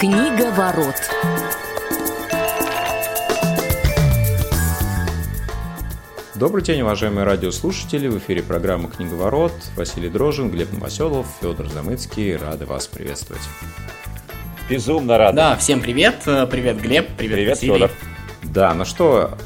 [0.00, 0.94] Книга ворот.
[6.34, 8.08] Добрый день, уважаемые радиослушатели.
[8.08, 9.52] В эфире программа «Книговорот».
[9.76, 12.34] Василий Дрожин, Глеб Новоселов, Федор Замыцкий.
[12.34, 13.42] Рады вас приветствовать.
[14.70, 15.34] Безумно рад.
[15.34, 16.22] Да, всем привет.
[16.24, 17.08] Привет, Глеб.
[17.18, 17.74] Привет, Привет, Василий.
[17.74, 17.90] Федор.
[18.44, 19.36] Да, ну что,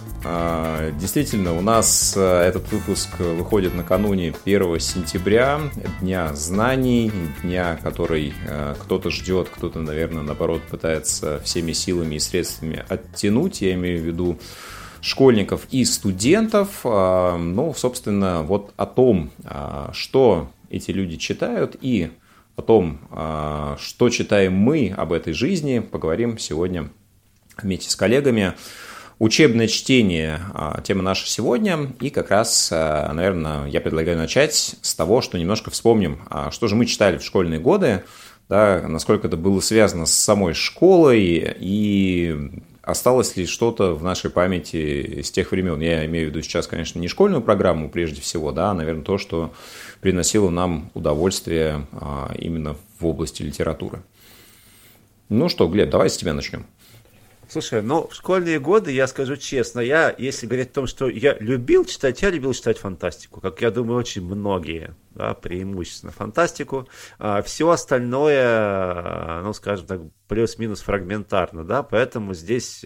[0.99, 5.61] действительно, у нас а, этот выпуск выходит накануне 1 сентября,
[6.01, 12.85] Дня знаний, дня, который а, кто-то ждет, кто-то, наверное, наоборот, пытается всеми силами и средствами
[12.89, 13.61] оттянуть.
[13.61, 14.39] Я имею в виду
[15.05, 16.81] школьников и студентов.
[16.85, 22.11] А, Ну, собственно, вот о том, а, что эти люди читают и
[22.57, 26.89] о том, а, что читаем мы об этой жизни, поговорим сегодня
[27.63, 28.55] вместе с коллегами.
[29.21, 31.93] Учебное чтение а,– тема наша сегодня.
[32.01, 36.67] И как раз, а, наверное, я предлагаю начать с того, что немножко вспомним, а, что
[36.67, 38.03] же мы читали в школьные годы,
[38.49, 42.37] да, насколько это было связано с самой школой и
[42.83, 45.81] осталось ли что-то в нашей памяти с тех времен.
[45.81, 49.17] Я имею в виду сейчас, конечно, не школьную программу прежде всего, да, а, наверное, то,
[49.17, 49.55] что
[50.01, 51.87] приносило нам удовольствие
[52.37, 54.03] именно в области литературы.
[55.29, 56.67] Ну что, Глеб, давай с тебя начнем.
[57.49, 61.37] Слушай, ну, в школьные годы, я скажу честно, я, если говорить о том, что я
[61.39, 66.89] любил читать, я любил читать фантастику, как я думаю, очень многие, да, преимущественно фантастику.
[67.19, 72.85] А все остальное, ну, скажем так, плюс-минус фрагментарно, да, поэтому здесь...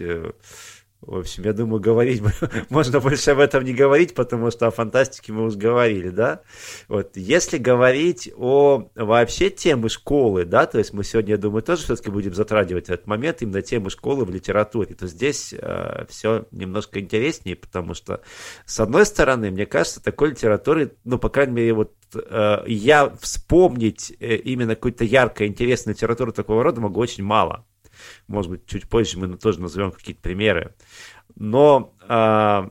[1.01, 2.21] В общем, я думаю, говорить
[2.69, 6.41] можно больше об этом не говорить, потому что о фантастике мы уже говорили, да.
[6.89, 11.83] Вот, если говорить о вообще темы школы, да, то есть мы сегодня, я думаю, тоже
[11.83, 16.99] все-таки будем затрагивать этот момент именно темы школы в литературе, то здесь э, все немножко
[16.99, 18.21] интереснее, потому что,
[18.65, 24.11] с одной стороны, мне кажется, такой литературы, ну, по крайней мере, вот э, я вспомнить
[24.19, 27.65] э, именно какую-то яркую, интересную литературу такого рода могу очень мало.
[28.27, 30.75] Может быть, чуть позже мы тоже назовем какие-то примеры.
[31.35, 32.69] Но, а,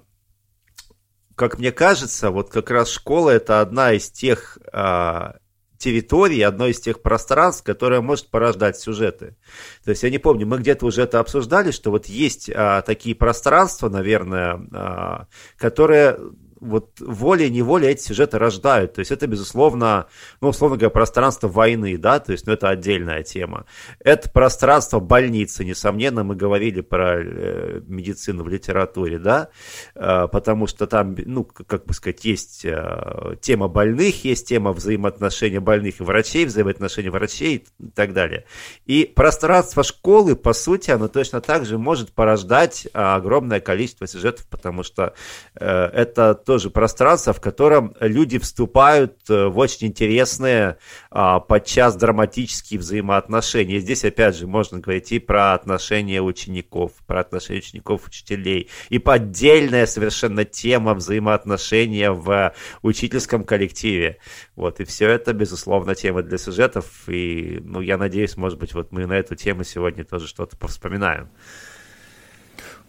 [1.35, 5.37] как мне кажется, вот как раз школа это одна из тех а,
[5.79, 9.37] территорий, одно из тех пространств, которое может порождать сюжеты.
[9.85, 13.15] То есть я не помню, мы где-то уже это обсуждали, что вот есть а, такие
[13.15, 16.19] пространства, наверное, а, которые
[16.61, 18.95] вот волей-неволей эти сюжеты рождают.
[18.95, 20.07] То есть это, безусловно,
[20.41, 23.67] ну, условно говоря, пространство войны, да, то есть, ну, это отдельная тема.
[24.01, 29.49] Это пространство больницы, несомненно, мы говорили про э, медицину в литературе, да,
[29.95, 35.61] э, потому что там, ну, как бы сказать, есть э, тема больных, есть тема взаимоотношения
[35.61, 38.45] больных и врачей, взаимоотношения врачей и так далее.
[38.87, 44.47] И пространство школы, по сути, оно точно так же может порождать а, огромное количество сюжетов,
[44.49, 45.15] потому что
[45.55, 50.79] э, это тоже пространство, в котором люди вступают э, в очень интересные,
[51.11, 53.81] а, подчас драматические взаимоотношения.
[53.81, 59.85] Здесь, опять же, можно говорить и про отношения учеников, про отношения учеников-учителей, и по отдельная
[59.85, 64.17] совершенно тема взаимоотношения в учительском коллективе.
[64.57, 68.91] Вот, и все это, безусловно, тема для сюжетов, и, ну, я надеюсь, может быть, вот
[68.91, 71.29] мы на эту тему сегодня тоже что-то повспоминаем.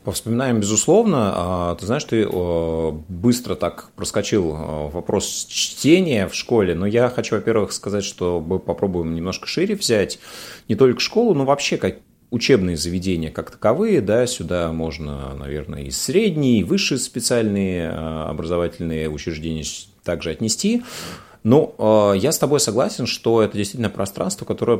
[0.03, 1.33] Повспоминаем, безусловно.
[1.35, 2.25] А, Ты знаешь, ты
[3.09, 8.59] быстро так проскочил э, вопрос чтения в школе, но я хочу, во-первых, сказать, что мы
[8.59, 10.19] попробуем немножко шире взять
[10.69, 11.97] не только школу, но вообще как
[12.31, 19.09] учебные заведения как таковые, да, сюда можно, наверное, и средние, и высшие специальные э, образовательные
[19.09, 19.65] учреждения
[20.05, 20.83] также отнести.
[21.43, 21.73] Ну,
[22.15, 24.79] я с тобой согласен, что это действительно пространство, которое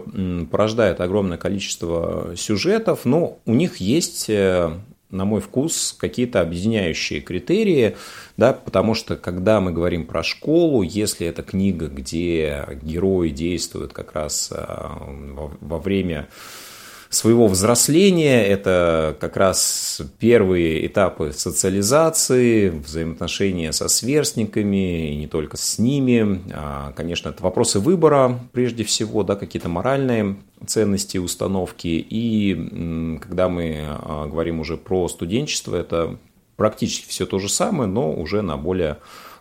[0.51, 4.69] порождает огромное количество сюжетов, но у них есть э,
[5.11, 7.95] на мой вкус, какие-то объединяющие критерии,
[8.37, 14.13] да, потому что когда мы говорим про школу, если это книга, где герои действуют как
[14.13, 16.27] раз а, во, во время
[17.09, 25.79] своего взросления, это как раз первые этапы социализации, взаимоотношения со сверстниками и не только с
[25.79, 26.41] ними.
[26.53, 30.37] А, Конечно, это вопросы выбора прежде всего, да, какие-то моральные
[30.67, 31.87] ценности, установки.
[31.87, 36.17] И когда мы а, говорим уже про студенчество, это
[36.57, 38.97] практически все то же самое, но уже на более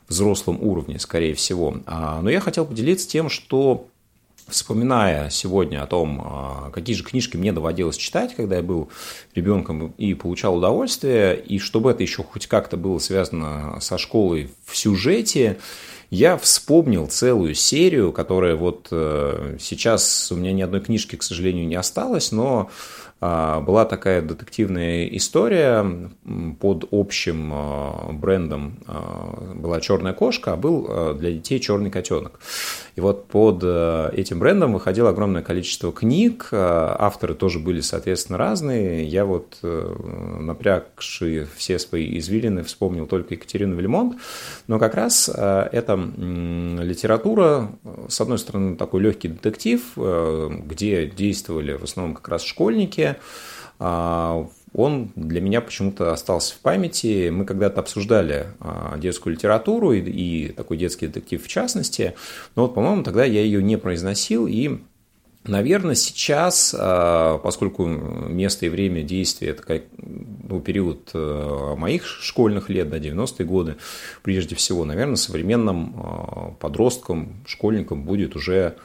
[0.09, 1.77] взрослом уровне, скорее всего.
[1.85, 3.89] А, Но я хотел поделиться тем, что
[4.49, 8.89] вспоминая сегодня о том, а, какие же книжки мне доводилось читать, когда я был
[9.35, 14.77] ребенком и получал удовольствие, и чтобы это еще хоть как-то было связано со школой в
[14.77, 15.59] сюжете,
[16.11, 21.67] я вспомнил целую серию, которая вот э, сейчас у меня ни одной книжки, к сожалению,
[21.67, 22.71] не осталось, но
[23.21, 25.85] была такая детективная история
[26.61, 32.39] под общим а, брендом а, была черная кошка, а был для детей черный котенок.
[32.95, 39.05] И вот под этим брендом выходило огромное количество книг, авторы тоже были, соответственно, разные.
[39.05, 44.17] Я вот, напрягший все свои извилины, вспомнил только Екатерину Вельмонт,
[44.67, 47.71] но как раз эта литература,
[48.09, 53.08] с одной стороны, такой легкий детектив, где действовали в основном как раз школьники,
[53.79, 57.31] а, он для меня почему-то остался в памяти.
[57.31, 62.15] Мы когда-то обсуждали а, детскую литературу и, и такой детский детектив в частности,
[62.55, 64.79] но вот, по-моему, тогда я ее не произносил, и
[65.45, 72.99] Наверное, сейчас, а, поскольку место и время действия– это ну, период моих школьных лет, да,
[72.99, 73.77] 90-е годы,
[74.23, 78.77] прежде всего, наверное, современным подросткам, школьникам будет уже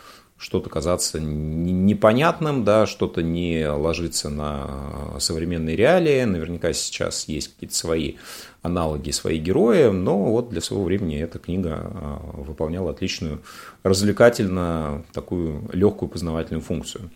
[0.44, 6.22] что-то казаться непонятным, да, что-то не ложится на современные реалии.
[6.26, 8.16] Наверняка сейчас есть какие-то свои
[8.62, 13.42] аналоги, свои герои, но вот для своего времени эта книга а, выполняла отличную,
[13.84, 17.10] развлекательно такую легкую познавательную функцию.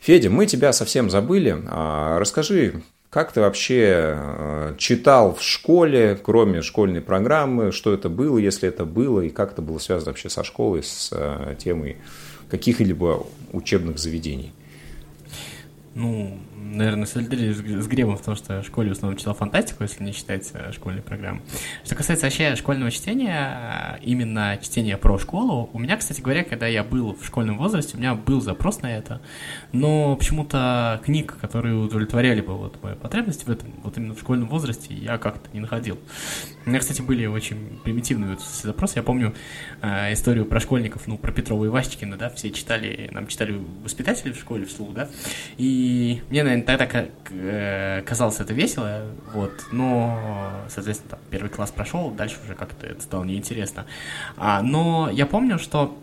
[0.00, 1.62] Федя, мы тебя совсем забыли.
[1.68, 8.38] А, расскажи, как ты вообще а, читал в школе, кроме школьной программы, что это было,
[8.38, 11.10] если это было, и как это было связано вообще со школой, с
[11.58, 11.98] темой
[12.52, 14.52] каких-либо учебных заведений?
[15.94, 16.38] Ну,
[16.76, 20.12] наверное, солидарен с Гребом в том, что в школе в основном читал фантастику, если не
[20.12, 21.42] считать э, школьной программы.
[21.84, 26.66] Что касается вообще школьного чтения, э, именно чтения про школу, у меня, кстати говоря, когда
[26.66, 29.20] я был в школьном возрасте, у меня был запрос на это,
[29.72, 34.48] но почему-то книг, которые удовлетворяли бы вот мои потребности в этом, вот именно в школьном
[34.48, 35.98] возрасте, я как-то не находил.
[36.64, 38.98] У меня, кстати, были очень примитивные запросы.
[38.98, 39.34] Я помню
[39.80, 44.32] э, историю про школьников, ну, про Петрова и Васечкина, да, все читали, нам читали воспитатели
[44.32, 45.10] в школе вслух, да,
[45.58, 46.88] и мне, наверное, тогда
[47.30, 53.02] э, казалось это весело, вот, но, соответственно, там, первый класс прошел, дальше уже как-то это
[53.02, 53.86] стало неинтересно.
[54.36, 55.96] А, но я помню, что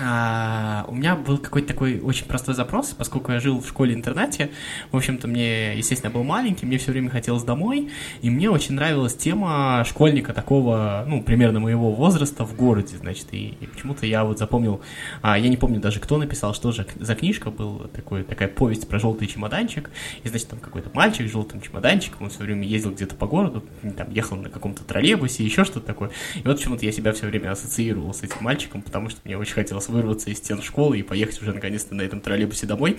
[0.00, 4.50] а, у меня был какой-то такой очень простой запрос, поскольку я жил в школе-интернате,
[4.90, 7.90] в общем-то, мне, естественно, был маленький, мне все время хотелось домой,
[8.22, 13.56] и мне очень нравилась тема школьника такого, ну, примерно моего возраста в городе, значит, и,
[13.60, 14.80] и почему-то я вот запомнил,
[15.20, 18.88] а, я не помню даже, кто написал, что же за книжка, был такой, такая повесть
[18.88, 19.90] про желтый чемоданчик,
[20.22, 23.64] и, значит, там какой-то мальчик с желтым чемоданчиком, он все время ездил где-то по городу,
[23.96, 27.50] там, ехал на каком-то троллейбусе, еще что-то такое, и вот почему-то я себя все время
[27.50, 31.40] ассоциировал с этим мальчиком, потому что мне очень хотелось вырваться из стен школы и поехать
[31.42, 32.98] уже наконец-то на этом троллейбусе домой.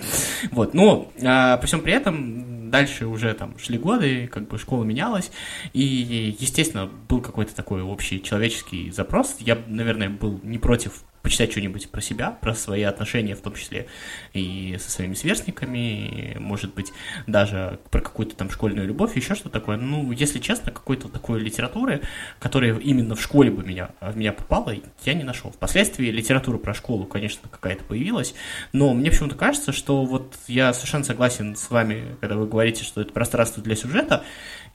[0.50, 4.84] Вот, но а, при всем при этом дальше уже там шли годы, как бы школа
[4.84, 5.30] менялась,
[5.72, 9.36] и, естественно, был какой-то такой общий человеческий запрос.
[9.38, 13.86] Я, наверное, был не против почитать что-нибудь про себя, про свои отношения, в том числе
[14.34, 16.92] и со своими сверстниками, может быть,
[17.26, 19.78] даже про какую-то там школьную любовь, еще что такое.
[19.78, 22.02] Ну, если честно, какой-то такой литературы,
[22.38, 25.50] которая именно в школе бы меня, в меня попала, я не нашел.
[25.50, 28.34] Впоследствии литература про школу, конечно, какая-то появилась,
[28.74, 33.00] но мне почему-то кажется, что вот я совершенно согласен с вами, когда вы говорите, что
[33.00, 34.24] это пространство для сюжета,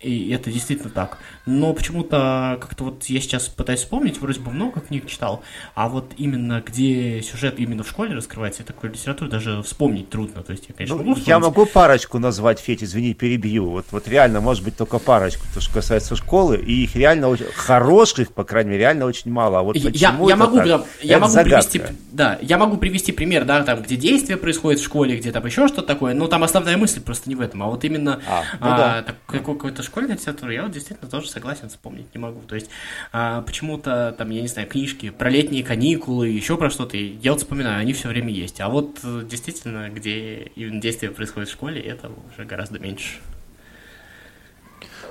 [0.01, 1.17] и это действительно так.
[1.45, 5.43] Но почему-то как-то вот я сейчас пытаюсь вспомнить, вроде бы много книг читал,
[5.75, 10.41] а вот именно где сюжет именно в школе раскрывается, такую литературу даже вспомнить трудно.
[10.43, 13.69] То есть я, конечно, ну, Я могу парочку назвать, Федь, извини, перебью.
[13.69, 17.45] Вот, вот реально, может быть, только парочку, то, что касается школы, и их реально очень,
[17.53, 19.59] хороших, по крайней мере, реально очень мало.
[19.59, 20.67] А вот я, я могу, так?
[20.67, 21.81] я, я могу привести,
[22.11, 25.67] да, я могу привести пример, да, там, где действие происходит в школе, где там еще
[25.67, 28.67] что-то такое, но там основная мысль просто не в этом, а вот именно а, ну
[28.67, 29.03] а, да.
[29.03, 32.41] так, какой-то школьной литературы я вот действительно тоже согласен, вспомнить не могу.
[32.41, 32.69] То есть
[33.11, 37.41] а, почему-то там, я не знаю, книжки про летние каникулы, еще про что-то, я вот
[37.41, 38.61] вспоминаю, они все время есть.
[38.61, 43.17] А вот э, действительно, где действие происходит в школе, это уже гораздо меньше.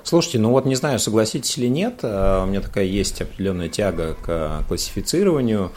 [0.09, 4.15] Слушайте, ну вот не знаю, согласитесь или нет, а, у меня такая есть определенная тяга
[4.15, 5.71] к классифицированию.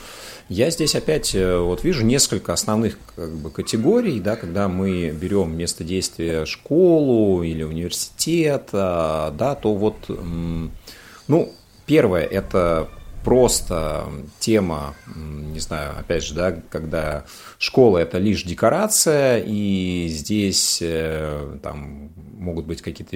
[0.48, 5.58] Я здесь опять э, вот вижу несколько основных как бы, категорий, да, когда мы берем
[5.58, 9.98] место действия школу или университет, а, да, то вот,
[11.28, 11.54] ну,
[11.86, 12.88] первое– это
[13.24, 14.06] просто
[14.40, 17.26] тема, не знаю, опять же, да, когда
[17.58, 23.16] школа это лишь декорация, и здесь э, там могут быть какие-то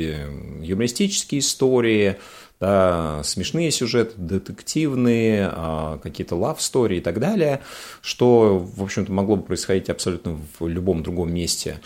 [0.62, 2.18] юмористические истории,
[2.60, 7.62] да, смешные сюжеты, детективные, а, какие-то love story и так далее,
[8.02, 11.80] что, в общем-то, могло бы происходить абсолютно в любом другом месте.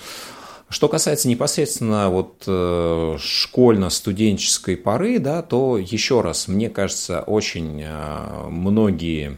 [0.70, 8.48] Что касается непосредственно вот э, школьно-студенческой поры, да, то еще раз, мне кажется, очень э,
[8.50, 9.38] многие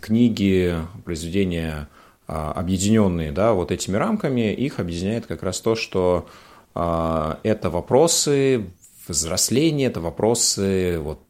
[0.00, 1.88] книги, произведения
[2.26, 6.26] объединенные да, вот этими рамками, их объединяет как раз то, что
[6.74, 8.66] это вопросы
[9.06, 11.20] взросления, это вопросы вот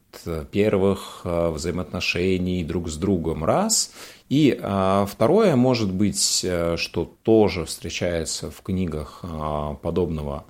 [0.51, 3.93] первых взаимоотношений друг с другом, раз.
[4.29, 4.59] И
[5.09, 9.25] второе, может быть, э, что тоже встречается в книгах
[9.83, 10.45] подобного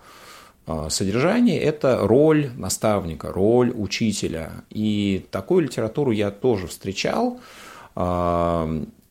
[0.88, 4.64] содержание– это роль наставника, роль учителя.
[4.70, 7.38] И такую литературу я тоже встречал.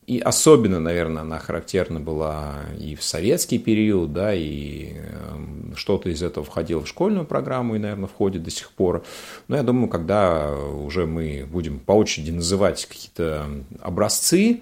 [0.06, 6.22] И особенно, наверное, она характерна была и в советский период, да, и эм, что-то из
[6.22, 9.04] этого входило в школьную программу и, наверное, входит до сих пор.
[9.48, 13.46] Но я думаю, когда уже мы будем по очереди называть какие-то
[13.80, 14.60] образцы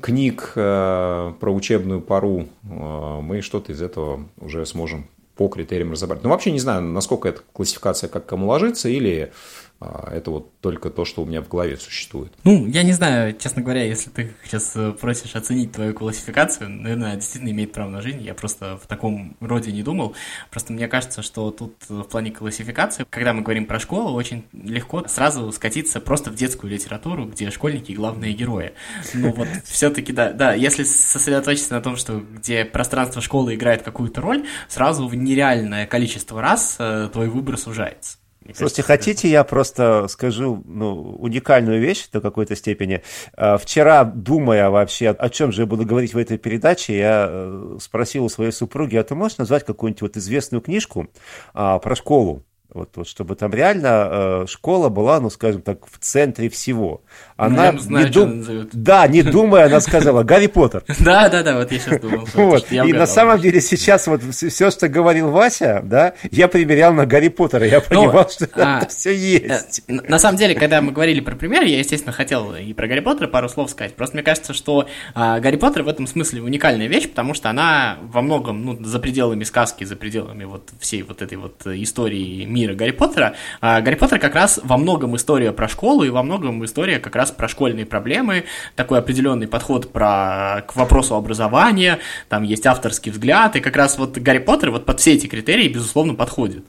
[0.00, 5.06] книг э, про учебную пару, э, мы что-то из этого уже сможем
[5.36, 6.24] по критериям разобрать.
[6.24, 9.32] Ну, вообще не знаю, насколько эта классификация как кому ложится, или
[9.80, 12.32] это вот только то, что у меня в голове существует.
[12.44, 17.16] Ну, я не знаю, честно говоря, если ты сейчас э, просишь оценить твою классификацию, наверное,
[17.16, 18.22] действительно имеет право на жизнь.
[18.22, 20.14] Я просто в таком роде не думал.
[20.50, 25.08] Просто мне кажется, что тут в плане классификации, когда мы говорим про школу, очень легко
[25.08, 28.72] сразу скатиться просто в детскую литературу, где школьники главные герои.
[29.14, 34.20] Ну вот все-таки да, да, если сосредоточиться на том, что где пространство школы играет какую-то
[34.20, 38.19] роль, сразу в нереальное количество раз э, твой выбор сужается.
[38.54, 43.02] Слушайте, хотите, я просто скажу ну, уникальную вещь до какой-то степени.
[43.34, 47.78] А, вчера, думая вообще, о чем же я буду говорить в этой передаче, я э,
[47.80, 51.08] спросил у своей супруги, а ты можешь назвать какую-нибудь вот известную книжку
[51.54, 52.44] а, про школу?
[52.72, 57.02] Вот, вот чтобы там реально э, школа была, ну, скажем так, в центре всего.
[57.36, 58.68] Она, ну, знаю, не дум...
[58.72, 60.84] да, не думая, она сказала Гарри Поттер.
[61.00, 62.28] Да, да, да, вот я сейчас думал.
[62.34, 62.70] Вот.
[62.70, 67.28] И на самом деле сейчас вот все, что говорил Вася, да, я примерял на Гарри
[67.28, 69.82] Поттера, я ну, понимал, что а, это все есть.
[69.88, 73.00] Э, на самом деле, когда мы говорили про пример, я, естественно, хотел и про Гарри
[73.00, 73.94] Поттера пару слов сказать.
[73.94, 77.98] Просто мне кажется, что а, Гарри Поттер в этом смысле уникальная вещь, потому что она
[78.02, 82.59] во многом, ну, за пределами сказки, за пределами вот всей вот этой вот истории мира
[82.60, 83.34] мира Гарри Поттера.
[83.60, 87.16] А Гарри Поттер как раз во многом история про школу и во многом история как
[87.16, 88.44] раз про школьные проблемы,
[88.76, 91.98] такой определенный подход про, к вопросу образования,
[92.28, 95.68] там есть авторский взгляд, и как раз вот Гарри Поттер вот под все эти критерии,
[95.68, 96.64] безусловно, подходит.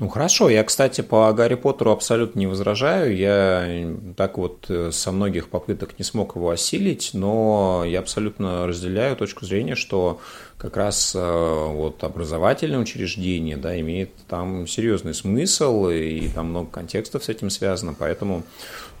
[0.00, 3.14] Ну хорошо, я, кстати, по Гарри Поттеру абсолютно не возражаю.
[3.14, 9.14] Я так вот э, со многих попыток не смог его осилить, но я абсолютно разделяю
[9.14, 10.18] точку зрения, что
[10.56, 17.22] как раз э, вот образовательное учреждение, да, имеет там серьезный смысл, и там много контекстов
[17.22, 18.44] с этим связано, поэтому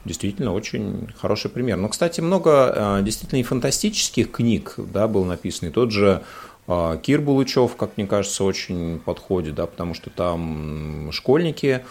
[0.04, 1.78] действительно очень хороший пример.
[1.78, 6.22] Но, кстати, много э, действительно и фантастических книг, да, был написано, и тот же
[6.66, 11.84] Кир Булычев, как мне кажется, очень подходит, да, потому что там школьники,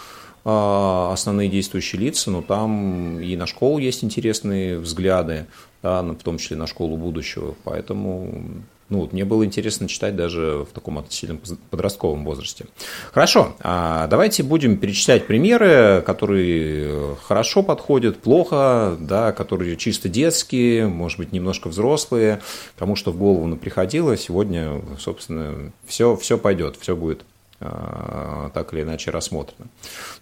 [0.46, 5.48] а, основные действующие лица, но там и на школу есть интересные взгляды,
[5.84, 7.56] да, в том числе на школу будущего.
[7.66, 8.44] Поэтому
[8.89, 12.65] ну, вот мне было интересно читать даже в таком относительно подростковом возрасте.
[13.12, 21.19] Хорошо, а давайте будем перечислять примеры, которые хорошо подходят, плохо, да, которые чисто детские, может
[21.19, 22.41] быть, немножко взрослые,
[22.77, 24.17] кому что в голову приходило.
[24.17, 27.24] Сегодня, собственно, все, все пойдет, все будет
[27.60, 29.67] а, так или иначе рассмотрено.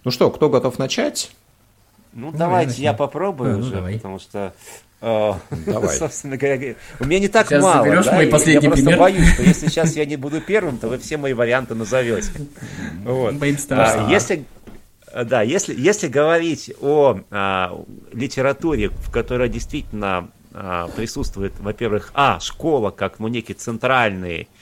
[0.04, 1.30] Ну что, кто готов начать?
[2.12, 3.94] Ну, ну давайте я, я попробую ну, уже, давай.
[3.94, 4.52] потому что
[5.00, 5.96] Давай.
[5.98, 7.84] Собственно говоря, у меня не так сейчас мало.
[7.84, 8.96] Заберешь да, мой последний я пример.
[8.96, 12.30] просто боюсь, что если сейчас я не буду первым, то вы все мои варианты назовете.
[13.04, 13.34] Вот.
[13.70, 14.44] А, если,
[15.14, 22.90] да, если, если говорить о а, литературе, в которой действительно а, присутствует, во-первых, а, школа
[22.90, 24.57] как ну, некий центральный а,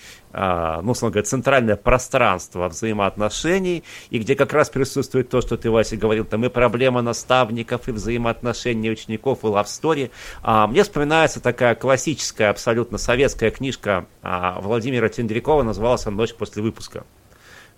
[0.83, 5.97] ну, условно говоря, центральное пространство взаимоотношений, и где как раз присутствует то, что ты, Вася,
[5.97, 10.11] говорил, там и проблема наставников, и взаимоотношения учеников, и.
[10.43, 17.05] А, мне вспоминается такая классическая, абсолютно советская книжка а, Владимира Тендрякова, называлась «Ночь после выпуска».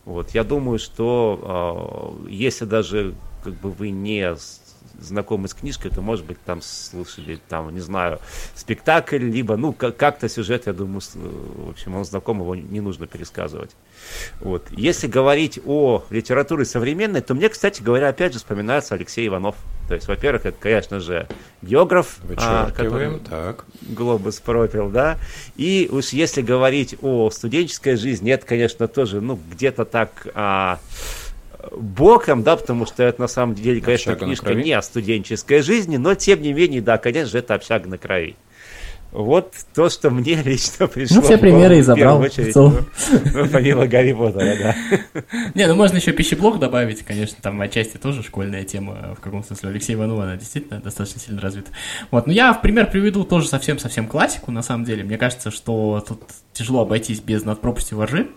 [0.04, 4.34] Вот, я думаю, что если даже как бы вы не
[4.98, 8.20] знакомы с книжкой, то, может быть, там слушали, там, не знаю,
[8.54, 13.70] спектакль, либо, ну, как-то сюжет, я думаю, в общем, он знаком, его не нужно пересказывать.
[14.40, 14.66] Вот.
[14.70, 19.56] Если говорить о литературе современной, то мне, кстати говоря, опять же вспоминается Алексей Иванов.
[19.88, 21.26] То есть, во-первых, это, конечно же,
[21.62, 23.64] географ, а, который так.
[23.82, 25.18] глобус пропил, да.
[25.56, 30.26] И уж если говорить о студенческой жизни, это, конечно, тоже, ну, где-то так...
[30.34, 30.78] А,
[31.76, 35.96] боком, да, потому что это на самом деле, конечно, общага книжка не о студенческой жизни,
[35.96, 38.36] но тем не менее, да, конечно же, это общага на крови.
[39.10, 41.16] Вот то, что мне лично пришло.
[41.16, 42.20] Ну, все примеры и забрал.
[42.20, 42.86] Очередь, в
[43.34, 44.76] ну, помимо Гарри Поттера, да.
[45.54, 49.70] Не, ну можно еще пищеблок добавить, конечно, там отчасти тоже школьная тема, в каком смысле.
[49.70, 51.70] Алексей Иванова, она действительно достаточно сильно развита.
[52.10, 55.04] Вот, но я в пример приведу тоже совсем-совсем классику, на самом деле.
[55.04, 56.20] Мне кажется, что тут
[56.52, 58.28] тяжело обойтись без над пропастью воржи.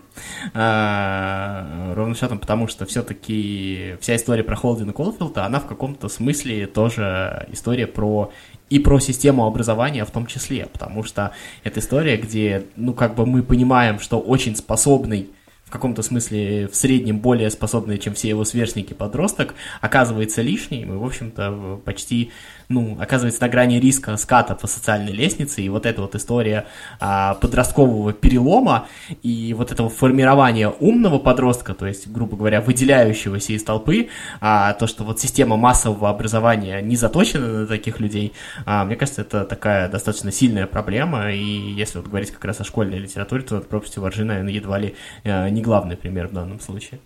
[0.54, 6.66] А, ровно счетом, потому что все-таки вся история про Холдина Колфилда, она в каком-то смысле
[6.66, 8.30] тоже история про
[8.72, 13.26] и про систему образования в том числе, потому что это история, где, ну, как бы
[13.26, 15.28] мы понимаем, что очень способный
[15.66, 20.96] в каком-то смысле в среднем более способный, чем все его сверстники подросток, оказывается лишним и,
[20.96, 22.30] в общем-то, почти
[22.72, 26.66] ну, оказывается на грани риска ската по социальной лестнице, и вот эта вот история
[27.00, 28.86] а, подросткового перелома
[29.22, 34.08] и вот этого формирования умного подростка, то есть, грубо говоря, выделяющегося из толпы,
[34.40, 38.32] а, то, что вот система массового образования не заточена на таких людей,
[38.64, 42.64] а, мне кажется, это такая достаточно сильная проблема, и если вот говорить как раз о
[42.64, 47.00] школьной литературе, то пропасти воржи, наверное, едва ли а, не главный пример в данном случае.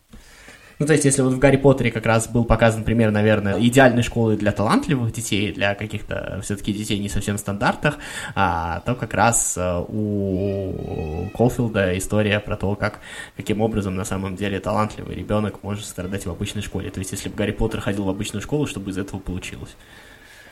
[0.79, 4.03] Ну, то есть, если вот в Гарри Поттере как раз был показан пример, наверное, идеальной
[4.03, 7.97] школы для талантливых детей, для каких-то все-таки детей не совсем стандартных,
[8.35, 13.01] а, то как раз э, у Колфилда история про то, как,
[13.37, 16.91] каким образом на самом деле талантливый ребенок может страдать в обычной школе.
[16.91, 19.77] То есть, если бы Гарри Поттер ходил в обычную школу, чтобы из этого получилось.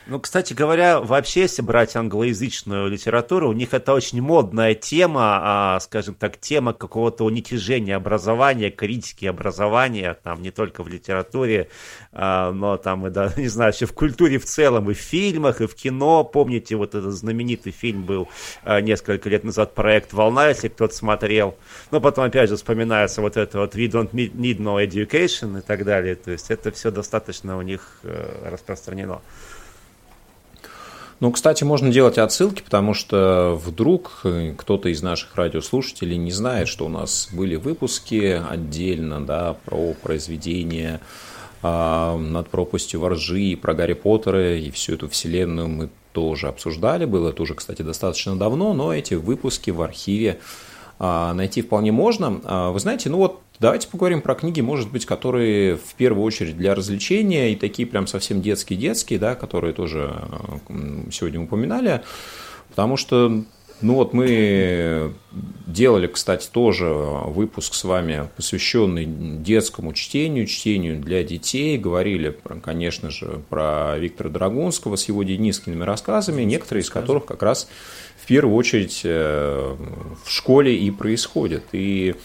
[0.07, 5.79] Ну, кстати говоря, вообще, если брать англоязычную литературу, у них это очень модная тема, а,
[5.79, 11.69] скажем так, тема какого-то уничижения образования, критики образования, там не только в литературе,
[12.11, 15.61] а, но там и, да, не знаю, еще в культуре в целом, и в фильмах,
[15.61, 16.23] и в кино.
[16.23, 18.27] Помните, вот этот знаменитый фильм был
[18.63, 21.57] а, несколько лет назад, проект «Волна», если кто-то смотрел.
[21.89, 25.83] Но потом, опять же, вспоминается вот это вот «We don't need no education» и так
[25.83, 26.13] далее.
[26.13, 29.21] То есть это все достаточно у них э, распространено.
[31.21, 34.23] Ну, кстати, можно делать отсылки, потому что вдруг
[34.57, 40.99] кто-то из наших радиослушателей не знает, что у нас были выпуски отдельно да, про произведения
[41.63, 47.05] э, над пропастью воржи, про Гарри Поттера и всю эту вселенную мы тоже обсуждали.
[47.05, 50.39] Было это уже, кстати, достаточно давно, но эти выпуски в архиве
[50.99, 52.41] э, найти вполне можно.
[52.43, 56.57] Э, вы знаете, ну вот Давайте поговорим про книги, может быть, которые в первую очередь
[56.57, 60.13] для развлечения и такие прям совсем детские-детские, да, которые тоже
[61.11, 62.01] сегодня упоминали,
[62.69, 63.45] потому что
[63.81, 65.13] ну вот мы
[65.67, 71.77] делали, кстати, тоже выпуск с вами, посвященный детскому чтению, чтению для детей.
[71.77, 77.67] Говорили, конечно же, про Виктора Драгунского с его денискиными рассказами, некоторые из которых как раз
[78.17, 79.75] в первую очередь э,
[80.23, 81.63] в школе и происходят.
[81.73, 82.15] И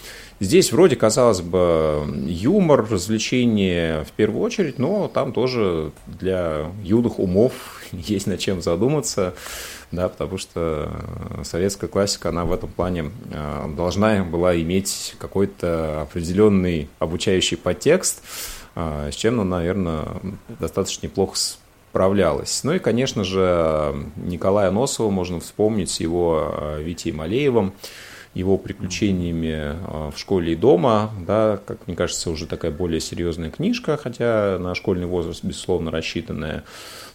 [0.41, 7.53] Здесь вроде, казалось бы, юмор, развлечение в первую очередь, но там тоже для юных умов
[7.93, 9.35] есть над чем задуматься,
[9.93, 10.91] да, потому что
[11.43, 18.23] советская классика, она в этом плане э, должна была иметь какой-то определенный обучающий подтекст,
[18.77, 20.07] э, с чем, ну, наверное,
[20.59, 22.65] достаточно неплохо справлялась.
[22.65, 27.75] Ну и, конечно же, Николая Носова можно вспомнить с его э, Витей Малеевым,
[28.35, 33.51] его приключениями а, в школе и дома, да, как мне кажется, уже такая более серьезная
[33.51, 36.65] книжка, хотя на школьный возраст, безусловно, рассчитанная.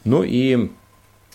[0.04, 0.71] Ну и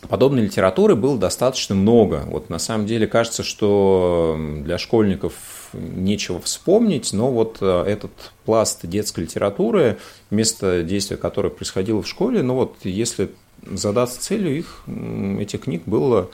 [0.08, 2.24] подобной литературы было достаточно много.
[2.26, 5.34] Вот на самом деле кажется, что для школьников
[5.72, 8.12] нечего вспомнить, но вот а, этот
[8.44, 9.98] пласт детской литературы,
[10.30, 13.30] место действия которой происходило в школе, ну вот если
[13.66, 14.84] задаться целью, их,
[15.38, 16.30] этих книг было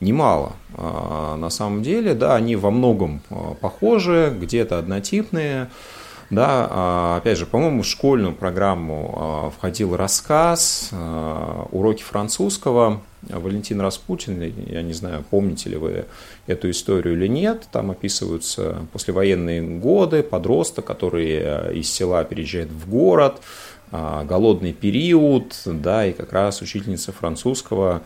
[0.00, 0.52] немало.
[0.74, 5.70] А, на самом деле, да, они во многом а, похожи, где-то однотипные.
[6.28, 10.90] Да, а, опять же, по-моему, в школьную программу входил рассказ,
[11.70, 13.00] уроки французского.
[13.22, 16.04] Валентин Распутин, я не знаю, помните ли вы
[16.46, 23.40] эту историю или нет, там описываются послевоенные годы, подросток, который из села переезжает в город,
[23.90, 28.02] голодный период, да, и как раз учительница французского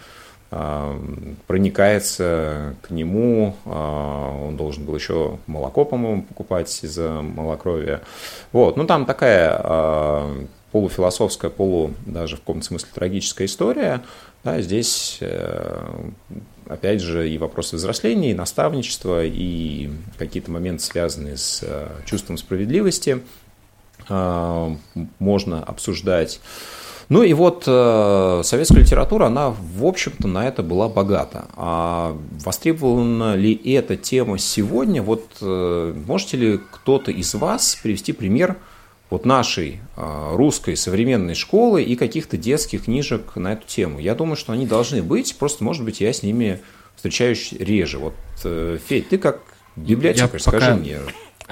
[1.47, 8.01] проникается к нему, а, он должен был еще молоко, по-моему, покупать из-за малокровия.
[8.51, 14.03] Вот, ну там такая а, полуфилософская, полу даже в каком-то смысле трагическая история.
[14.43, 16.11] Да, здесь, э,
[16.67, 23.21] опять же, и вопросы взросления, и наставничества, и какие-то моменты, связанные с э, чувством справедливости,
[24.09, 26.41] можно обсуждать.
[27.11, 31.49] Ну и вот э, советская литература, она, в общем-то, на это была богата.
[31.57, 35.03] А востребована ли эта тема сегодня?
[35.03, 38.59] Вот э, можете ли кто-то из вас привести пример
[39.11, 43.99] вот нашей э, русской современной школы и каких-то детских книжек на эту тему?
[43.99, 46.61] Я думаю, что они должны быть, просто, может быть, я с ними
[46.95, 47.99] встречаешь реже.
[47.99, 49.41] Вот, э, Федь, ты как
[49.75, 50.77] библиотекарь, скажи пока...
[50.77, 50.99] мне,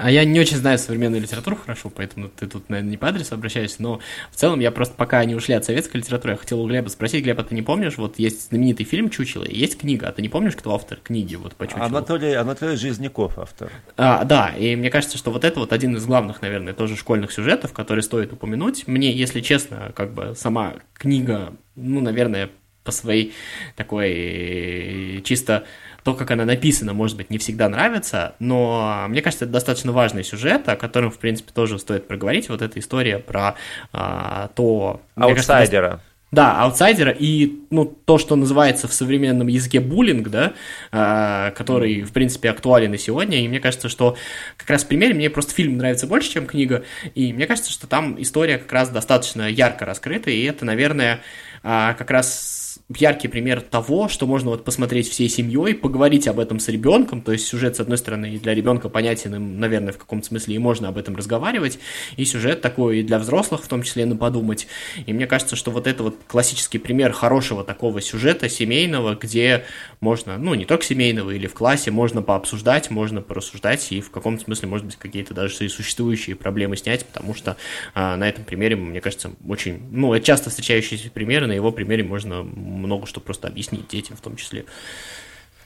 [0.01, 3.35] а я не очень знаю современную литературу хорошо, поэтому ты тут, наверное, не по адресу
[3.35, 3.99] обращаешься, но
[4.31, 7.23] в целом я просто пока не ушли от советской литературы, я хотел у Глеба спросить,
[7.23, 10.29] Глеб, а ты не помнишь, вот есть знаменитый фильм «Чучело», есть книга, а ты не
[10.29, 11.85] помнишь, кто автор книги вот по «Чучелу»?
[11.85, 13.71] Анатолий, Анатолий Жизняков автор.
[13.97, 17.31] А, да, и мне кажется, что вот это вот один из главных, наверное, тоже школьных
[17.31, 18.87] сюжетов, который стоит упомянуть.
[18.87, 22.49] Мне, если честно, как бы сама книга, ну, наверное,
[22.83, 23.33] по своей
[23.75, 25.65] такой чисто
[26.09, 30.23] то, как она написана, может быть, не всегда нравится, но мне кажется, это достаточно важный
[30.23, 32.49] сюжет, о котором, в принципе, тоже стоит проговорить.
[32.49, 33.55] Вот эта история про
[33.93, 35.01] а, то...
[35.15, 35.87] Аутсайдера.
[35.87, 40.53] Кажется, да, аутсайдера и ну, то, что называется в современном языке буллинг, да,
[40.91, 43.43] э, который, в принципе, актуален и сегодня.
[43.43, 44.15] И мне кажется, что
[44.57, 46.83] как раз в примере мне просто фильм нравится больше, чем книга.
[47.15, 50.29] И мне кажется, что там история как раз достаточно ярко раскрыта.
[50.29, 51.21] И это, наверное,
[51.63, 52.58] э, как раз
[52.97, 57.31] яркий пример того, что можно вот посмотреть всей семьей, поговорить об этом с ребенком, то
[57.31, 60.57] есть сюжет, с одной стороны, и для ребенка понятен, им, наверное, в каком-то смысле и
[60.57, 61.79] можно об этом разговаривать,
[62.17, 64.67] и сюжет такой и для взрослых, в том числе, на подумать.
[65.05, 69.65] И мне кажется, что вот это вот классический пример хорошего такого сюжета семейного, где
[70.01, 74.45] можно, ну, не только семейного или в классе, можно пообсуждать, можно порассуждать, и в каком-то
[74.45, 77.55] смысле, может быть, какие-то даже и существующие проблемы снять, потому что
[77.93, 82.43] а, на этом примере, мне кажется, очень, ну, часто встречающиеся примеры, на его примере можно
[82.79, 84.65] много что просто объяснить детям в том числе.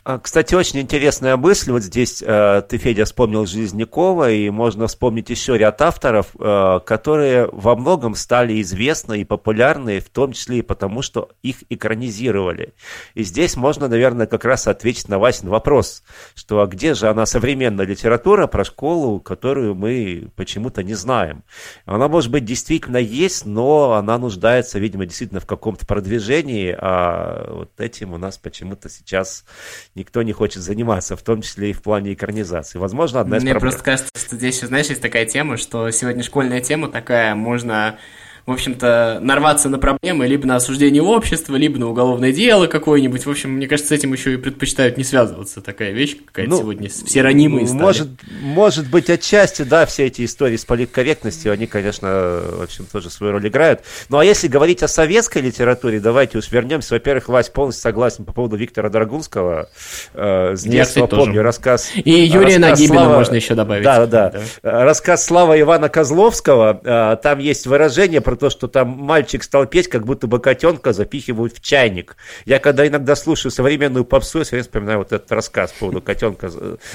[0.06, 1.72] А, кстати, очень интересная мысль.
[1.72, 7.48] Вот здесь э, ты, Федя, вспомнил Железнякова, и можно вспомнить еще ряд авторов, э, которые
[7.54, 12.74] во многом стали известны и популярны, в том числе и потому, что их экранизировали.
[13.14, 16.04] И здесь можно, наверное, как раз ответить на Васин вопрос,
[16.36, 21.44] что а где же она современная литература про школу, которую мы почему-то не знаем.
[21.86, 27.80] Она, может быть, действительно есть, но она нуждается, видимо, действительно в каком-то продвижении, а вот
[27.80, 29.46] этим у нас почему-то сейчас
[29.96, 32.80] никто не хочет заниматься, в том числе и в плане экранизации.
[32.80, 33.72] Возможно, одна из Мне проблем.
[33.72, 37.98] просто кажется, что здесь, знаешь, есть такая тема, что сегодня школьная тема такая, можно
[38.46, 43.26] в общем-то, нарваться на проблемы либо на осуждение общества, либо на уголовное дело какое-нибудь.
[43.26, 45.62] В общем, мне кажется, с этим еще и предпочитают не связываться.
[45.62, 46.90] Такая вещь какая-то ну, сегодня.
[46.90, 47.82] Все ранимые стали.
[47.82, 48.08] Может,
[48.42, 53.34] может быть, отчасти, да, все эти истории с политкорректностью, они, конечно, в общем, тоже свою
[53.34, 53.82] роль играют.
[54.10, 56.96] Ну, а если говорить о советской литературе, давайте уж вернемся.
[56.96, 59.70] Во-первых, Вась полностью согласен по поводу Виктора Драгунского.
[60.14, 61.44] Э, с детства Я, кстати, помню тоже.
[61.44, 61.92] рассказ.
[61.96, 63.14] И Юрия рассказ Нагибина Слава...
[63.16, 63.84] можно еще добавить.
[63.86, 64.84] Да, да, да.
[64.84, 66.82] Рассказ Слава Ивана Козловского.
[66.84, 70.94] Э, там есть выражение про то, что там мальчик стал петь, как будто бы котенка
[70.94, 72.18] запихивают в чайник.
[72.46, 76.02] Я когда иногда слушаю современную попсу, я все время вспоминаю вот этот рассказ по поводу
[76.02, 76.52] котенка,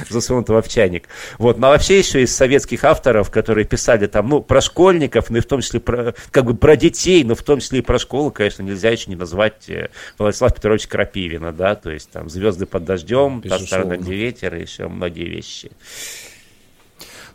[0.09, 1.09] засунутого в чайник.
[1.39, 1.59] Вот.
[1.59, 5.47] Но вообще еще из советских авторов, которые писали там, ну, про школьников, ну и в
[5.47, 8.63] том числе про, как бы про детей, но в том числе и про школу, конечно,
[8.63, 13.43] нельзя еще не назвать э, Владислава Петровича Крапивина, да, то есть там «Звезды под дождем»,
[13.43, 15.71] «Та сторона, где ветер» и еще многие вещи.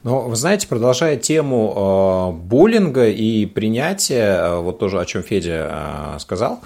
[0.04, 6.16] Но, вы знаете, продолжая тему э, буллинга и принятия, э, вот тоже о чем Федя
[6.16, 6.62] э, сказал,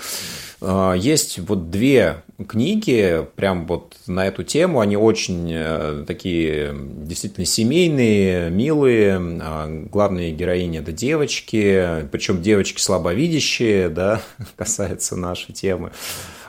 [0.96, 9.86] есть вот две книги прям вот на эту тему, они очень такие действительно семейные, милые,
[9.92, 14.20] главные героини это девочки, причем девочки слабовидящие, да,
[14.56, 15.92] касается нашей темы.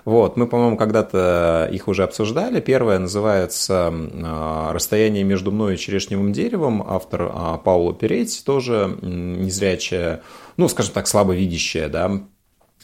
[0.04, 2.60] Вот, мы, по-моему, когда-то их уже обсуждали.
[2.60, 6.84] Первая называется а, «Расстояние между мной и черешневым деревом».
[6.86, 10.22] Автор а, Паула Перетти, тоже незрячая,
[10.56, 12.20] ну, скажем так, слабовидящая, да,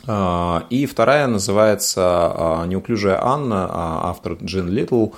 [0.07, 5.09] а, и вторая называется «Неуклюжая Анна», автор Джин Литл.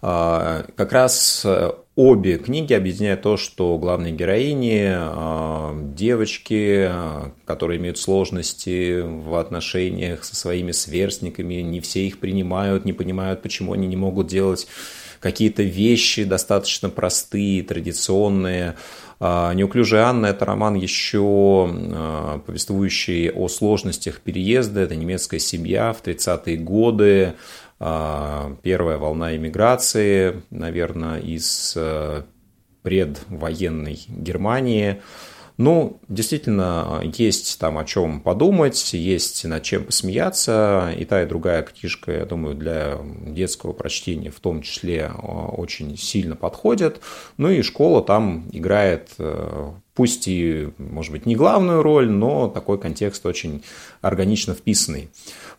[0.00, 1.46] Как раз
[1.96, 10.22] Обе книги объединяют то, что главные героини, а, девочки, а, которые имеют сложности в отношениях
[10.22, 14.66] со своими сверстниками, не все их принимают, не понимают, почему они не могут делать
[15.20, 18.74] какие-то вещи достаточно простые, традиционные.
[19.18, 21.66] А, «Неуклюжая Анна»– это роман еще
[22.46, 24.80] повествующий о сложностях переезда.
[24.80, 27.36] Это немецкая семья в 30-е годы,
[27.78, 32.22] первая волна иммиграции, наверное, из э,
[32.82, 35.02] предвоенной Германии.
[35.58, 40.92] Ну, действительно, есть там о чем подумать, есть над чем посмеяться.
[40.98, 45.96] И та, и другая книжка, я думаю, для детского прочтения в том числе э, очень
[45.96, 47.00] сильно подходят.
[47.38, 52.78] Ну и школа там играет, э, пусть и, может быть, не главную роль, но такой
[52.78, 53.64] контекст очень
[54.02, 55.08] органично вписанный.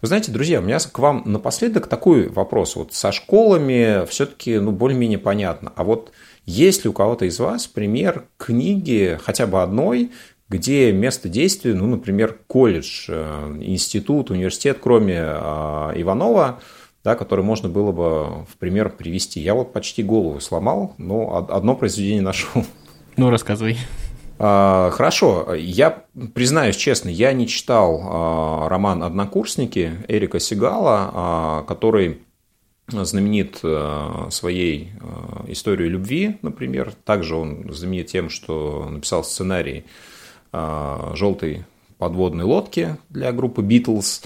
[0.01, 2.75] Вы знаете, друзья, у меня к вам напоследок такой вопрос.
[2.75, 5.73] Вот со школами все-таки ну, более-менее понятно.
[5.75, 6.11] А вот
[6.47, 10.11] есть ли у кого-то из вас пример книги, хотя бы одной,
[10.49, 16.59] где место действия, ну, например, колледж, э, институт, университет, кроме э, Иванова,
[17.03, 19.41] да, который можно было бы в пример привести.
[19.41, 22.65] Я вот почти голову сломал, но одно произведение нашел.
[23.17, 23.77] Ну, рассказывай.
[24.39, 26.03] А, хорошо, я
[26.35, 32.21] признаюсь честно, я не читал а, роман «Однокурсники» Эрика Сигала, а, который
[32.89, 33.61] знаменит
[34.29, 34.91] своей
[35.47, 36.93] историей любви, например.
[37.03, 39.85] Также он знаменит тем, что написал сценарий
[40.51, 41.65] «Желтой
[41.97, 44.23] подводной лодки» для группы «Битлз».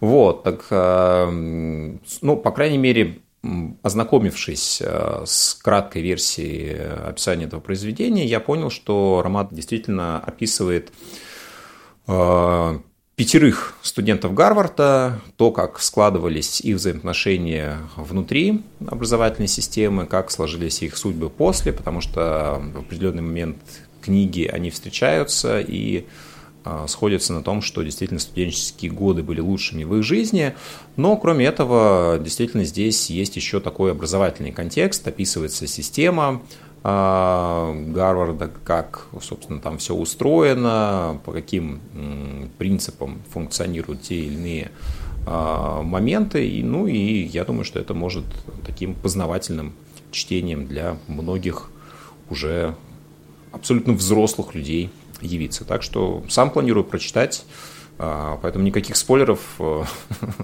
[0.00, 3.18] Вот, так, ну, по крайней мере,
[3.82, 10.92] ознакомившись э, с краткой версией э, описания этого произведения, я понял, что роман действительно описывает
[12.06, 12.78] э,
[13.18, 21.28] пятерых студентов Гарварда, то, как складывались их взаимоотношения внутри образовательной системы, как сложились их судьбы
[21.28, 23.56] после, потому что в определенный момент
[24.00, 26.06] книги они встречаются и
[26.86, 30.54] сходятся на том, что действительно студенческие годы были лучшими в их жизни,
[30.96, 36.42] но кроме этого, действительно здесь есть еще такой образовательный контекст, описывается система
[36.84, 41.80] а, Гарварда, как, собственно, там все устроено, по каким
[42.56, 44.70] принципам функционируют те или иные
[45.26, 48.24] а, моменты, и, ну и я думаю, что это может
[48.64, 49.74] таким познавательным
[50.12, 51.70] чтением для многих
[52.30, 52.74] уже
[53.52, 55.64] абсолютно взрослых людей явиться.
[55.64, 57.44] Так что сам планирую прочитать,
[58.00, 59.82] а, поэтому никаких спойлеров э,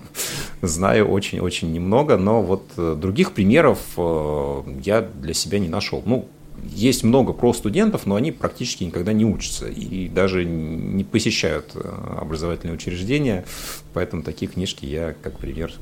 [0.63, 6.03] знаю очень-очень немного, но вот э, других примеров э, я для себя не нашел.
[6.05, 6.29] Ну,
[6.65, 12.75] есть много про студентов, но они практически никогда не учатся и даже не посещают образовательные
[12.75, 13.45] учреждения,
[13.93, 15.73] поэтому такие книжки я как пример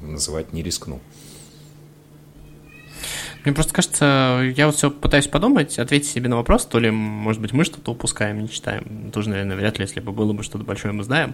[0.00, 1.00] называть не рискну.
[3.46, 7.40] Мне просто кажется, я вот все пытаюсь подумать, ответить себе на вопрос, то ли, может
[7.40, 9.12] быть, мы что-то упускаем, не читаем.
[9.12, 11.32] Тоже, наверное, вряд ли, если бы было бы что-то большое, мы знаем.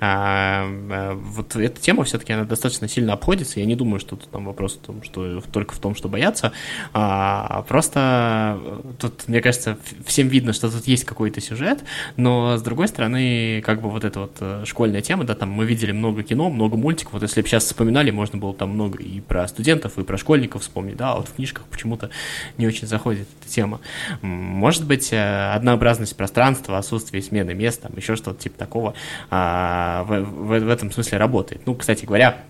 [0.00, 3.60] А, а, вот эта тема все-таки, она достаточно сильно обходится.
[3.60, 6.52] Я не думаю, что тут там вопрос в том, что только в том, что бояться.
[6.94, 8.58] А, просто
[8.98, 11.84] тут, мне кажется, всем видно, что тут есть какой-то сюжет,
[12.16, 15.66] но, с другой стороны, как бы вот эта вот э, школьная тема, да, там мы
[15.66, 17.12] видели много кино, много мультиков.
[17.12, 20.62] Вот если бы сейчас вспоминали, можно было там много и про студентов, и про школьников
[20.62, 22.10] вспомнить, да, вот в книжках книжках почему-то
[22.58, 23.80] не очень заходит эта тема.
[24.22, 28.94] Может быть, э, однообразность пространства, отсутствие смены мест, там еще что-то типа такого
[29.30, 31.62] а, в, в, в этом смысле работает.
[31.66, 32.44] Ну, кстати говоря,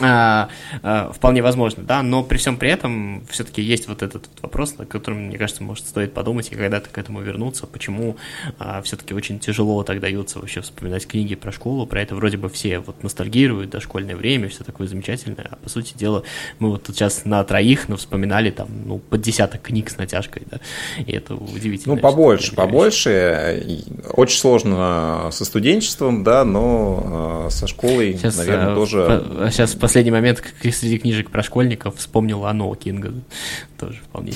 [0.00, 0.48] а,
[0.82, 4.76] а, вполне возможно, да, но при всем при этом все-таки есть вот этот вот вопрос,
[4.76, 8.16] на котором, мне кажется, может стоит подумать и когда-то к этому вернуться, почему
[8.58, 12.50] а, все-таки очень тяжело так дается вообще вспоминать книги про школу, про это вроде бы
[12.50, 16.22] все вот ностальгируют, да, школьное время, все такое замечательное, а по сути дела
[16.58, 20.42] мы вот тут сейчас на троих, но вспоминали там, ну, под десяток книг с натяжкой,
[20.50, 20.60] да,
[20.98, 21.94] и это удивительно.
[21.94, 29.24] Ну, побольше, побольше, очень сложно со студенчеством, да, но со школой, сейчас, наверное, тоже...
[29.50, 33.12] Сейчас в последний момент среди книжек про школьников вспомнил Оно Кинга.
[33.78, 34.32] Тоже вполне.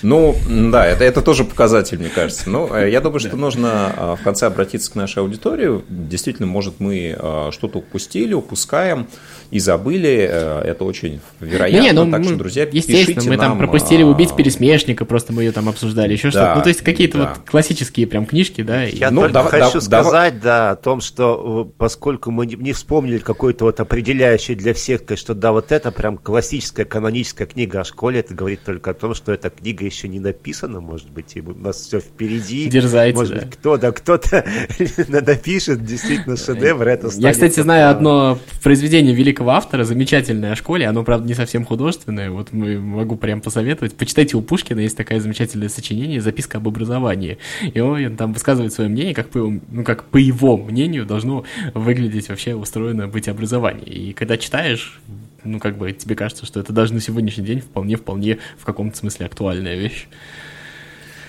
[0.00, 2.48] Ну, да, это, это тоже показатель, мне кажется.
[2.48, 5.82] Но э, я думаю, что нужно а, в конце обратиться к нашей аудитории.
[5.90, 9.06] Действительно, может, мы а, что-то упустили, упускаем
[9.50, 10.28] и забыли.
[10.30, 11.80] Э, это очень вероятно.
[11.80, 15.42] Не, не, ну, так что, друзья, естественно, мы там пропустили а, «Убить пересмешника», просто мы
[15.42, 16.54] ее там обсуждали, еще да, что-то.
[16.56, 17.34] Ну, то есть какие-то да.
[17.34, 18.82] вот классические прям книжки, да.
[18.84, 23.18] Я ну, только да, хочу да, сказать, да, о том, что поскольку мы не вспомнили
[23.18, 28.20] какой-то вот определяющий для всех что да, вот это прям классическая каноническая книга о школе,
[28.20, 31.54] это говорит только о том, что эта книга еще не написана, может быть, и у
[31.54, 32.66] нас все впереди.
[32.68, 33.40] Дерзайте, может да.
[33.42, 34.44] быть, кто-то, кто-то
[35.08, 41.04] напишет действительно шедевр, это Я, кстати, знаю одно произведение великого автора, замечательное о школе, оно,
[41.04, 43.96] правда, не совсем художественное, вот могу прям посоветовать.
[43.96, 48.90] Почитайте у Пушкина, есть такое замечательное сочинение «Записка об образовании», и он там высказывает свое
[48.90, 49.38] мнение, как по,
[49.70, 51.44] ну, как по его мнению должно
[51.74, 53.86] выглядеть вообще устроено быть образование.
[53.86, 55.00] И когда читаешь,
[55.44, 59.26] ну, как бы тебе кажется, что это даже на сегодняшний день вполне-вполне в каком-то смысле
[59.26, 60.08] актуальная вещь.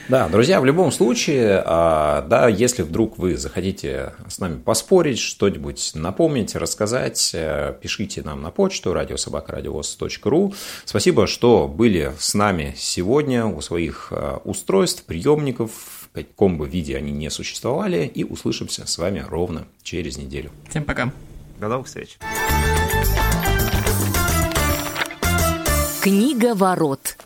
[0.09, 5.91] Да, друзья, в любом случае, а, да, если вдруг вы захотите с нами поспорить, что-нибудь
[5.95, 10.53] напомнить, рассказать, э, пишите нам на почту радиособакарадиовоз.ру.
[10.85, 16.95] Спасибо, что были с нами сегодня у своих э, устройств, приемников, в каком бы виде
[16.95, 20.51] они не существовали, и услышимся с вами ровно через неделю.
[20.69, 21.11] Всем пока.
[21.59, 22.17] До новых встреч.
[26.01, 27.17] Книга ворот.